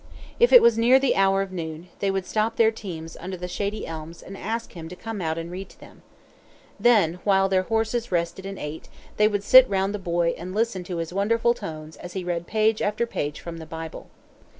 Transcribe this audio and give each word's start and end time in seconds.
If 0.39 0.51
it 0.51 0.63
was 0.63 0.79
near 0.79 0.97
the 0.97 1.15
hour 1.15 1.43
of 1.43 1.51
noon, 1.51 1.89
they 1.99 2.09
would 2.09 2.25
stop 2.25 2.55
their 2.55 2.71
teams 2.71 3.15
under 3.19 3.37
the 3.37 3.47
shady 3.47 3.85
elms 3.85 4.23
and 4.23 4.35
ask 4.35 4.71
him 4.71 4.89
to 4.89 4.95
come 4.95 5.21
out 5.21 5.37
and 5.37 5.51
read 5.51 5.69
to 5.69 5.79
them. 5.79 6.01
Then, 6.79 7.19
while 7.23 7.47
their 7.47 7.61
horses 7.69 8.11
rested 8.11 8.43
and 8.43 8.57
ate, 8.57 8.89
they 9.17 9.27
would 9.27 9.43
sit 9.43 9.69
round 9.69 9.93
the 9.93 9.99
boy 9.99 10.33
and 10.39 10.55
listen 10.55 10.83
to 10.85 10.97
his 10.97 11.13
wonderful 11.13 11.53
tones 11.53 11.97
as 11.97 12.13
he 12.13 12.23
read 12.23 12.47
page 12.47 12.81
after 12.81 13.05
page 13.05 13.39
from 13.39 13.57
the 13.59 13.67
Bible. 13.67 14.09